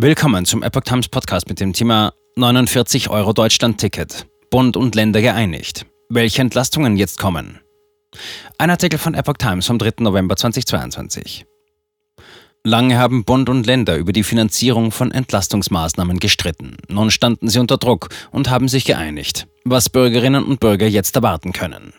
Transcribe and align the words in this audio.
Willkommen 0.00 0.44
zum 0.44 0.62
Epoch 0.62 0.82
Times 0.82 1.08
Podcast 1.08 1.48
mit 1.48 1.58
dem 1.58 1.72
Thema 1.72 2.12
49 2.36 3.10
Euro 3.10 3.32
Deutschland-Ticket. 3.32 4.28
Bund 4.48 4.76
und 4.76 4.94
Länder 4.94 5.20
geeinigt. 5.20 5.86
Welche 6.08 6.40
Entlastungen 6.40 6.96
jetzt 6.96 7.18
kommen? 7.18 7.58
Ein 8.58 8.70
Artikel 8.70 9.00
von 9.00 9.14
Epoch 9.14 9.38
Times 9.38 9.66
vom 9.66 9.76
3. 9.76 9.94
November 9.98 10.36
2022. 10.36 11.46
Lange 12.62 12.96
haben 12.96 13.24
Bund 13.24 13.48
und 13.48 13.66
Länder 13.66 13.96
über 13.96 14.12
die 14.12 14.22
Finanzierung 14.22 14.92
von 14.92 15.10
Entlastungsmaßnahmen 15.10 16.20
gestritten. 16.20 16.76
Nun 16.86 17.10
standen 17.10 17.48
sie 17.48 17.58
unter 17.58 17.76
Druck 17.76 18.10
und 18.30 18.50
haben 18.50 18.68
sich 18.68 18.84
geeinigt, 18.84 19.48
was 19.64 19.88
Bürgerinnen 19.88 20.44
und 20.44 20.60
Bürger 20.60 20.86
jetzt 20.86 21.16
erwarten 21.16 21.52
können. 21.52 21.92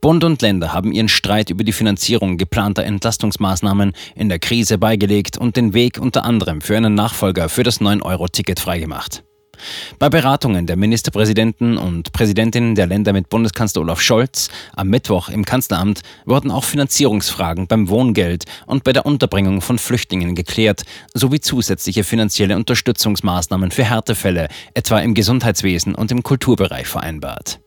Bund 0.00 0.24
und 0.24 0.42
Länder 0.42 0.72
haben 0.72 0.92
ihren 0.92 1.08
Streit 1.08 1.50
über 1.50 1.64
die 1.64 1.72
Finanzierung 1.72 2.36
geplanter 2.36 2.84
Entlastungsmaßnahmen 2.84 3.92
in 4.14 4.28
der 4.28 4.38
Krise 4.38 4.78
beigelegt 4.78 5.38
und 5.38 5.56
den 5.56 5.74
Weg 5.74 5.98
unter 5.98 6.24
anderem 6.24 6.60
für 6.60 6.76
einen 6.76 6.94
Nachfolger 6.94 7.48
für 7.48 7.62
das 7.62 7.80
9-Euro-Ticket 7.80 8.60
freigemacht. 8.60 9.24
Bei 9.98 10.08
Beratungen 10.08 10.66
der 10.66 10.76
Ministerpräsidenten 10.76 11.76
und 11.76 12.12
Präsidentinnen 12.12 12.74
der 12.74 12.86
Länder 12.86 13.12
mit 13.12 13.28
Bundeskanzler 13.28 13.82
Olaf 13.82 14.00
Scholz 14.00 14.48
am 14.74 14.88
Mittwoch 14.88 15.28
im 15.28 15.44
Kanzleramt 15.44 16.00
wurden 16.24 16.50
auch 16.50 16.64
Finanzierungsfragen 16.64 17.66
beim 17.66 17.88
Wohngeld 17.88 18.44
und 18.66 18.84
bei 18.84 18.92
der 18.92 19.06
Unterbringung 19.06 19.60
von 19.60 19.78
Flüchtlingen 19.78 20.34
geklärt, 20.34 20.82
sowie 21.14 21.40
zusätzliche 21.40 22.04
finanzielle 22.04 22.56
Unterstützungsmaßnahmen 22.56 23.70
für 23.70 23.84
Härtefälle, 23.84 24.48
etwa 24.74 24.98
im 25.00 25.14
Gesundheitswesen 25.14 25.94
und 25.94 26.10
im 26.10 26.22
Kulturbereich 26.22 26.86
vereinbart. 26.86 27.60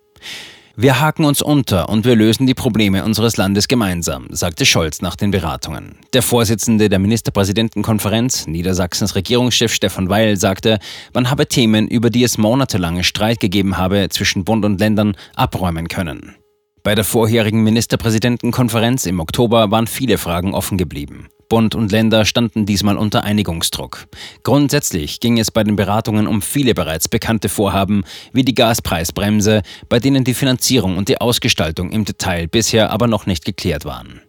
Wir 0.77 0.99
haken 0.99 1.23
uns 1.23 1.41
unter 1.41 1.87
und 1.87 2.03
wir 2.03 2.17
lösen 2.17 2.47
die 2.47 2.53
Probleme 2.53 3.05
unseres 3.05 3.37
Landes 3.37 3.69
gemeinsam, 3.69 4.27
sagte 4.31 4.65
Scholz 4.65 5.01
nach 5.01 5.15
den 5.15 5.31
Beratungen. 5.31 5.95
Der 6.13 6.21
Vorsitzende 6.21 6.89
der 6.89 6.99
Ministerpräsidentenkonferenz, 6.99 8.45
Niedersachsens 8.45 9.15
Regierungschef 9.15 9.73
Stefan 9.73 10.09
Weil, 10.09 10.35
sagte, 10.35 10.79
man 11.13 11.31
habe 11.31 11.47
Themen, 11.47 11.87
über 11.87 12.09
die 12.09 12.25
es 12.25 12.37
monatelange 12.37 13.05
Streit 13.05 13.39
gegeben 13.39 13.77
habe 13.77 14.09
zwischen 14.09 14.43
Bund 14.43 14.65
und 14.65 14.77
Ländern, 14.81 15.15
abräumen 15.33 15.87
können. 15.87 16.35
Bei 16.83 16.93
der 16.93 17.05
vorherigen 17.05 17.63
Ministerpräsidentenkonferenz 17.63 19.05
im 19.05 19.21
Oktober 19.21 19.71
waren 19.71 19.87
viele 19.87 20.17
Fragen 20.17 20.53
offen 20.53 20.77
geblieben. 20.77 21.29
Bund 21.49 21.75
und 21.75 21.91
Länder 21.91 22.25
standen 22.25 22.65
diesmal 22.65 22.97
unter 22.97 23.23
Einigungsdruck. 23.23 24.07
Grundsätzlich 24.43 25.19
ging 25.19 25.39
es 25.39 25.51
bei 25.51 25.63
den 25.63 25.75
Beratungen 25.75 26.27
um 26.27 26.41
viele 26.41 26.73
bereits 26.73 27.07
bekannte 27.07 27.49
Vorhaben, 27.49 28.03
wie 28.33 28.43
die 28.43 28.55
Gaspreisbremse, 28.55 29.61
bei 29.89 29.99
denen 29.99 30.23
die 30.23 30.33
Finanzierung 30.33 30.97
und 30.97 31.09
die 31.09 31.21
Ausgestaltung 31.21 31.91
im 31.91 32.05
Detail 32.05 32.47
bisher 32.47 32.91
aber 32.91 33.07
noch 33.07 33.25
nicht 33.25 33.45
geklärt 33.45 33.85
waren. 33.85 34.21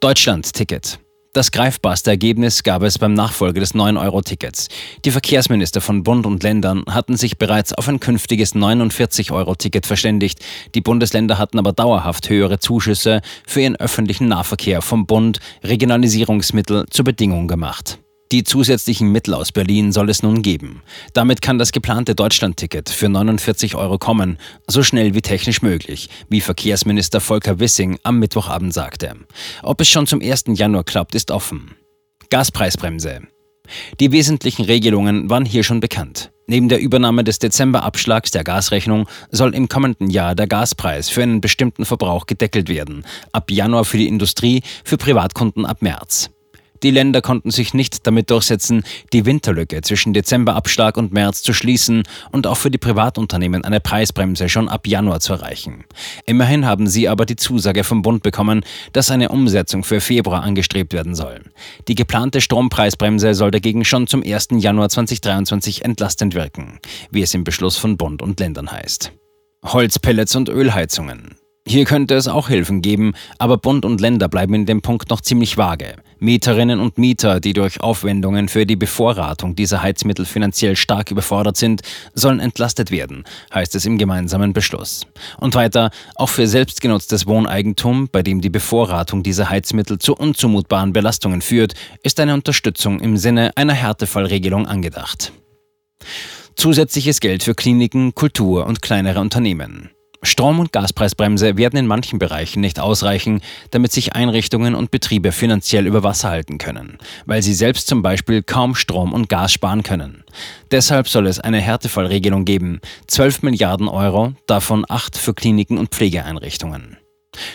Deutschland-Ticket. 0.00 0.98
Das 1.36 1.52
greifbarste 1.52 2.08
Ergebnis 2.08 2.62
gab 2.62 2.82
es 2.82 2.98
beim 2.98 3.12
Nachfolge 3.12 3.60
des 3.60 3.74
9-Euro-Tickets. 3.74 4.68
Die 5.04 5.10
Verkehrsminister 5.10 5.82
von 5.82 6.02
Bund 6.02 6.24
und 6.24 6.42
Ländern 6.42 6.82
hatten 6.88 7.14
sich 7.14 7.36
bereits 7.36 7.74
auf 7.74 7.90
ein 7.90 8.00
künftiges 8.00 8.54
49-Euro-Ticket 8.54 9.84
verständigt. 9.84 10.42
Die 10.74 10.80
Bundesländer 10.80 11.36
hatten 11.36 11.58
aber 11.58 11.74
dauerhaft 11.74 12.30
höhere 12.30 12.58
Zuschüsse 12.58 13.20
für 13.46 13.60
ihren 13.60 13.76
öffentlichen 13.76 14.28
Nahverkehr 14.28 14.80
vom 14.80 15.04
Bund, 15.04 15.40
Regionalisierungsmittel 15.62 16.86
zur 16.88 17.04
Bedingung 17.04 17.48
gemacht. 17.48 17.98
Die 18.32 18.42
zusätzlichen 18.42 19.12
Mittel 19.12 19.34
aus 19.34 19.52
Berlin 19.52 19.92
soll 19.92 20.10
es 20.10 20.22
nun 20.22 20.42
geben. 20.42 20.82
Damit 21.12 21.42
kann 21.42 21.58
das 21.58 21.70
geplante 21.70 22.16
Deutschlandticket 22.16 22.90
für 22.90 23.08
49 23.08 23.76
Euro 23.76 23.98
kommen, 23.98 24.38
so 24.66 24.82
schnell 24.82 25.14
wie 25.14 25.22
technisch 25.22 25.62
möglich, 25.62 26.08
wie 26.28 26.40
Verkehrsminister 26.40 27.20
Volker 27.20 27.60
Wissing 27.60 27.98
am 28.02 28.18
Mittwochabend 28.18 28.74
sagte. 28.74 29.14
Ob 29.62 29.80
es 29.80 29.88
schon 29.88 30.08
zum 30.08 30.20
1. 30.20 30.44
Januar 30.54 30.82
klappt, 30.82 31.14
ist 31.14 31.30
offen. 31.30 31.76
Gaspreisbremse. 32.30 33.20
Die 34.00 34.10
wesentlichen 34.10 34.64
Regelungen 34.64 35.30
waren 35.30 35.44
hier 35.44 35.62
schon 35.62 35.80
bekannt. 35.80 36.32
Neben 36.48 36.68
der 36.68 36.80
Übernahme 36.80 37.24
des 37.24 37.38
Dezemberabschlags 37.38 38.30
der 38.30 38.44
Gasrechnung 38.44 39.08
soll 39.30 39.54
im 39.54 39.68
kommenden 39.68 40.10
Jahr 40.10 40.34
der 40.34 40.46
Gaspreis 40.46 41.08
für 41.08 41.22
einen 41.22 41.40
bestimmten 41.40 41.84
Verbrauch 41.84 42.26
gedeckelt 42.26 42.68
werden. 42.68 43.04
Ab 43.32 43.50
Januar 43.50 43.84
für 43.84 43.98
die 43.98 44.06
Industrie, 44.06 44.62
für 44.84 44.96
Privatkunden 44.96 45.66
ab 45.66 45.82
März. 45.82 46.30
Die 46.82 46.90
Länder 46.90 47.22
konnten 47.22 47.50
sich 47.50 47.74
nicht 47.74 48.06
damit 48.06 48.30
durchsetzen, 48.30 48.84
die 49.12 49.24
Winterlücke 49.24 49.80
zwischen 49.82 50.12
Dezemberabschlag 50.12 50.96
und 50.96 51.12
März 51.12 51.42
zu 51.42 51.52
schließen 51.52 52.02
und 52.32 52.46
auch 52.46 52.56
für 52.56 52.70
die 52.70 52.78
Privatunternehmen 52.78 53.64
eine 53.64 53.80
Preisbremse 53.80 54.48
schon 54.48 54.68
ab 54.68 54.86
Januar 54.86 55.20
zu 55.20 55.32
erreichen. 55.32 55.84
Immerhin 56.26 56.66
haben 56.66 56.86
sie 56.86 57.08
aber 57.08 57.26
die 57.26 57.36
Zusage 57.36 57.84
vom 57.84 58.02
Bund 58.02 58.22
bekommen, 58.22 58.62
dass 58.92 59.10
eine 59.10 59.28
Umsetzung 59.30 59.84
für 59.84 60.00
Februar 60.00 60.42
angestrebt 60.42 60.92
werden 60.92 61.14
soll. 61.14 61.40
Die 61.88 61.94
geplante 61.94 62.40
Strompreisbremse 62.40 63.34
soll 63.34 63.50
dagegen 63.50 63.84
schon 63.84 64.06
zum 64.06 64.22
1. 64.22 64.48
Januar 64.58 64.88
2023 64.88 65.84
entlastend 65.84 66.34
wirken, 66.34 66.78
wie 67.10 67.22
es 67.22 67.34
im 67.34 67.44
Beschluss 67.44 67.76
von 67.76 67.96
Bund 67.96 68.22
und 68.22 68.38
Ländern 68.40 68.70
heißt. 68.70 69.12
Holzpellets 69.64 70.36
und 70.36 70.48
Ölheizungen. 70.48 71.36
Hier 71.68 71.84
könnte 71.84 72.14
es 72.14 72.28
auch 72.28 72.48
Hilfen 72.48 72.80
geben, 72.80 73.14
aber 73.38 73.56
Bund 73.56 73.84
und 73.84 74.00
Länder 74.00 74.28
bleiben 74.28 74.54
in 74.54 74.66
dem 74.66 74.82
Punkt 74.82 75.10
noch 75.10 75.20
ziemlich 75.20 75.56
vage. 75.56 75.96
Mieterinnen 76.18 76.80
und 76.80 76.98
Mieter, 76.98 77.40
die 77.40 77.52
durch 77.52 77.80
Aufwendungen 77.80 78.48
für 78.48 78.64
die 78.64 78.76
Bevorratung 78.76 79.54
dieser 79.54 79.82
Heizmittel 79.82 80.24
finanziell 80.24 80.76
stark 80.76 81.10
überfordert 81.10 81.56
sind, 81.56 81.82
sollen 82.14 82.40
entlastet 82.40 82.90
werden, 82.90 83.24
heißt 83.52 83.74
es 83.74 83.84
im 83.84 83.98
gemeinsamen 83.98 84.52
Beschluss. 84.52 85.06
Und 85.38 85.54
weiter, 85.54 85.90
auch 86.14 86.30
für 86.30 86.46
selbstgenutztes 86.46 87.26
Wohneigentum, 87.26 88.08
bei 88.10 88.22
dem 88.22 88.40
die 88.40 88.50
Bevorratung 88.50 89.22
dieser 89.22 89.50
Heizmittel 89.50 89.98
zu 89.98 90.14
unzumutbaren 90.14 90.92
Belastungen 90.92 91.42
führt, 91.42 91.74
ist 92.02 92.20
eine 92.20 92.34
Unterstützung 92.34 93.00
im 93.00 93.16
Sinne 93.16 93.52
einer 93.56 93.74
Härtefallregelung 93.74 94.66
angedacht. 94.66 95.32
Zusätzliches 96.54 97.20
Geld 97.20 97.42
für 97.42 97.54
Kliniken, 97.54 98.14
Kultur 98.14 98.66
und 98.66 98.80
kleinere 98.80 99.20
Unternehmen. 99.20 99.90
Strom- 100.22 100.60
und 100.60 100.72
Gaspreisbremse 100.72 101.56
werden 101.56 101.78
in 101.78 101.86
manchen 101.86 102.18
Bereichen 102.18 102.60
nicht 102.60 102.80
ausreichen, 102.80 103.40
damit 103.70 103.92
sich 103.92 104.14
Einrichtungen 104.14 104.74
und 104.74 104.90
Betriebe 104.90 105.32
finanziell 105.32 105.86
über 105.86 106.02
Wasser 106.02 106.30
halten 106.30 106.58
können, 106.58 106.98
weil 107.26 107.42
sie 107.42 107.54
selbst 107.54 107.86
zum 107.86 108.02
Beispiel 108.02 108.42
kaum 108.42 108.74
Strom 108.74 109.12
und 109.12 109.28
Gas 109.28 109.52
sparen 109.52 109.82
können. 109.82 110.24
Deshalb 110.70 111.08
soll 111.08 111.26
es 111.26 111.40
eine 111.40 111.60
Härtefallregelung 111.60 112.44
geben, 112.44 112.80
12 113.06 113.42
Milliarden 113.42 113.88
Euro, 113.88 114.34
davon 114.46 114.84
8 114.88 115.16
für 115.16 115.34
Kliniken 115.34 115.78
und 115.78 115.90
Pflegeeinrichtungen. 115.90 116.96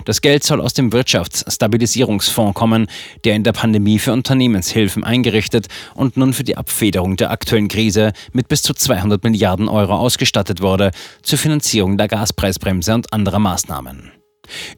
Das 0.06 0.22
Geld 0.22 0.44
soll 0.44 0.62
aus 0.62 0.74
dem 0.74 0.94
Wirtschaftsstabilisierungsfonds 0.94 2.54
kommen, 2.54 2.88
der 3.24 3.36
in 3.36 3.44
der 3.44 3.54
Pandemie 3.54 4.00
für 4.00 4.14
Unternehmenshilfen 4.14 5.04
eingerichtet 5.04 5.68
und 5.96 6.18
nun 6.18 6.34
für 6.34 6.44
die 6.44 6.58
Abfederung 6.58 7.18
der 7.18 7.32
aktuellen 7.32 7.68
Krise 7.68 8.14
mit 8.34 8.48
bis 8.48 8.64
zu 8.64 8.74
200 8.74 9.24
Milliarden 9.24 9.68
Euro 9.68 9.96
ausgestattet 9.96 10.62
wurde, 10.62 10.92
zur 11.22 11.38
Finanzierung 11.38 11.98
der 11.98 12.08
Gaspreisbremse 12.08 12.94
und 12.94 13.14
anderer 13.14 13.40
Maßnahmen. 13.40 14.12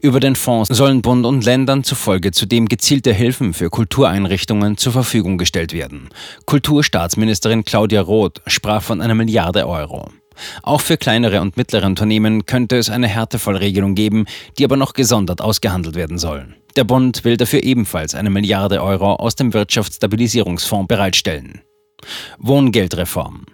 Über 0.00 0.20
den 0.20 0.36
Fonds 0.36 0.68
sollen 0.68 1.02
Bund 1.02 1.26
und 1.26 1.44
Ländern 1.44 1.84
zufolge 1.84 2.32
zudem 2.32 2.68
gezielte 2.68 3.12
Hilfen 3.12 3.54
für 3.54 3.70
Kultureinrichtungen 3.70 4.76
zur 4.76 4.92
Verfügung 4.92 5.38
gestellt 5.38 5.72
werden. 5.72 6.08
Kulturstaatsministerin 6.46 7.64
Claudia 7.64 8.02
Roth 8.02 8.40
sprach 8.46 8.82
von 8.82 9.00
einer 9.00 9.14
Milliarde 9.14 9.66
Euro. 9.66 10.10
Auch 10.62 10.80
für 10.80 10.96
kleinere 10.96 11.40
und 11.40 11.56
mittlere 11.56 11.86
Unternehmen 11.86 12.46
könnte 12.46 12.76
es 12.76 12.90
eine 12.90 13.08
Härtefallregelung 13.08 13.94
geben, 13.94 14.26
die 14.58 14.64
aber 14.64 14.76
noch 14.76 14.92
gesondert 14.92 15.40
ausgehandelt 15.40 15.94
werden 15.94 16.18
soll. 16.18 16.54
Der 16.76 16.84
Bund 16.84 17.24
will 17.24 17.36
dafür 17.36 17.62
ebenfalls 17.62 18.14
eine 18.14 18.30
Milliarde 18.30 18.82
Euro 18.82 19.14
aus 19.14 19.36
dem 19.36 19.52
Wirtschaftsstabilisierungsfonds 19.52 20.88
bereitstellen. 20.88 21.60
Wohngeldreform. 22.38 23.46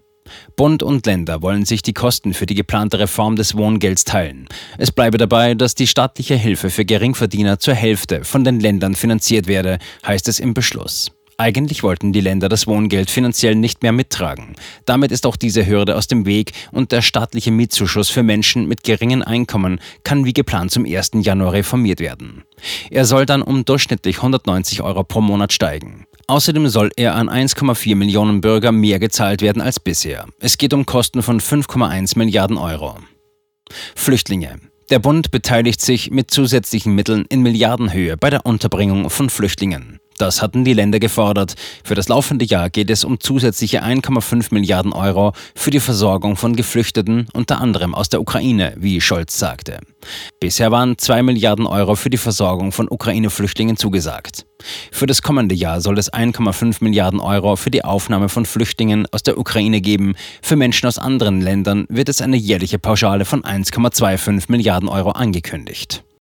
Bund 0.56 0.82
und 0.82 1.06
Länder 1.06 1.42
wollen 1.42 1.64
sich 1.64 1.82
die 1.82 1.92
Kosten 1.92 2.34
für 2.34 2.46
die 2.46 2.54
geplante 2.54 2.98
Reform 2.98 3.36
des 3.36 3.56
Wohngelds 3.56 4.04
teilen. 4.04 4.48
Es 4.78 4.92
bleibe 4.92 5.18
dabei, 5.18 5.54
dass 5.54 5.74
die 5.74 5.86
staatliche 5.86 6.36
Hilfe 6.36 6.70
für 6.70 6.84
Geringverdiener 6.84 7.58
zur 7.58 7.74
Hälfte 7.74 8.24
von 8.24 8.44
den 8.44 8.60
Ländern 8.60 8.94
finanziert 8.94 9.46
werde, 9.46 9.78
heißt 10.06 10.28
es 10.28 10.38
im 10.38 10.54
Beschluss. 10.54 11.10
Eigentlich 11.40 11.82
wollten 11.82 12.12
die 12.12 12.20
Länder 12.20 12.50
das 12.50 12.66
Wohngeld 12.66 13.08
finanziell 13.08 13.54
nicht 13.54 13.82
mehr 13.82 13.92
mittragen. 13.92 14.56
Damit 14.84 15.10
ist 15.10 15.24
auch 15.24 15.36
diese 15.36 15.66
Hürde 15.66 15.96
aus 15.96 16.06
dem 16.06 16.26
Weg 16.26 16.52
und 16.70 16.92
der 16.92 17.00
staatliche 17.00 17.50
Mietzuschuss 17.50 18.10
für 18.10 18.22
Menschen 18.22 18.68
mit 18.68 18.82
geringen 18.82 19.22
Einkommen 19.22 19.80
kann 20.04 20.26
wie 20.26 20.34
geplant 20.34 20.70
zum 20.70 20.84
1. 20.84 21.12
Januar 21.22 21.54
reformiert 21.54 21.98
werden. 21.98 22.44
Er 22.90 23.06
soll 23.06 23.24
dann 23.24 23.40
um 23.40 23.64
durchschnittlich 23.64 24.16
190 24.16 24.82
Euro 24.82 25.02
pro 25.02 25.22
Monat 25.22 25.54
steigen. 25.54 26.04
Außerdem 26.26 26.68
soll 26.68 26.90
er 26.94 27.14
an 27.14 27.30
1,4 27.30 27.96
Millionen 27.96 28.42
Bürger 28.42 28.70
mehr 28.70 28.98
gezahlt 28.98 29.40
werden 29.40 29.62
als 29.62 29.80
bisher. 29.80 30.26
Es 30.40 30.58
geht 30.58 30.74
um 30.74 30.84
Kosten 30.84 31.22
von 31.22 31.40
5,1 31.40 32.18
Milliarden 32.18 32.58
Euro. 32.58 32.98
Flüchtlinge. 33.94 34.60
Der 34.90 34.98
Bund 34.98 35.30
beteiligt 35.30 35.80
sich 35.80 36.10
mit 36.10 36.30
zusätzlichen 36.30 36.94
Mitteln 36.94 37.24
in 37.30 37.40
Milliardenhöhe 37.40 38.18
bei 38.18 38.28
der 38.28 38.44
Unterbringung 38.44 39.08
von 39.08 39.30
Flüchtlingen. 39.30 39.99
Das 40.20 40.42
hatten 40.42 40.66
die 40.66 40.74
Länder 40.74 41.00
gefordert. 41.00 41.54
Für 41.82 41.94
das 41.94 42.08
laufende 42.08 42.44
Jahr 42.44 42.68
geht 42.68 42.90
es 42.90 43.04
um 43.04 43.20
zusätzliche 43.20 43.82
1,5 43.82 44.52
Milliarden 44.52 44.92
Euro 44.92 45.32
für 45.54 45.70
die 45.70 45.80
Versorgung 45.80 46.36
von 46.36 46.54
Geflüchteten, 46.54 47.26
unter 47.32 47.58
anderem 47.58 47.94
aus 47.94 48.10
der 48.10 48.20
Ukraine, 48.20 48.74
wie 48.76 49.00
Scholz 49.00 49.38
sagte. 49.38 49.78
Bisher 50.38 50.70
waren 50.70 50.98
2 50.98 51.22
Milliarden 51.22 51.66
Euro 51.66 51.94
für 51.94 52.10
die 52.10 52.18
Versorgung 52.18 52.70
von 52.70 52.86
Ukraine-Flüchtlingen 52.90 53.78
zugesagt. 53.78 54.44
Für 54.92 55.06
das 55.06 55.22
kommende 55.22 55.54
Jahr 55.54 55.80
soll 55.80 55.98
es 55.98 56.12
1,5 56.12 56.84
Milliarden 56.84 57.20
Euro 57.20 57.56
für 57.56 57.70
die 57.70 57.82
Aufnahme 57.82 58.28
von 58.28 58.44
Flüchtlingen 58.44 59.06
aus 59.12 59.22
der 59.22 59.38
Ukraine 59.38 59.80
geben. 59.80 60.16
Für 60.42 60.56
Menschen 60.56 60.86
aus 60.86 60.98
anderen 60.98 61.40
Ländern 61.40 61.86
wird 61.88 62.10
es 62.10 62.20
eine 62.20 62.36
jährliche 62.36 62.78
Pauschale 62.78 63.24
von 63.24 63.42
1,25 63.42 64.44
Milliarden 64.48 64.90
Euro 64.90 65.12
angekündigt. 65.12 66.04